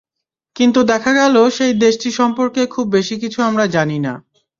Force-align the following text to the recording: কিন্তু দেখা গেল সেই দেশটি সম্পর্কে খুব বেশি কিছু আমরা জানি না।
কিন্তু 0.55 0.79
দেখা 0.91 1.11
গেল 1.13 1.35
সেই 1.49 1.73
দেশটি 1.83 2.09
সম্পর্কে 2.11 2.61
খুব 2.73 2.85
বেশি 2.89 3.15
কিছু 3.23 3.39
আমরা 3.41 3.65
জানি 3.75 3.97
না। 3.99 4.13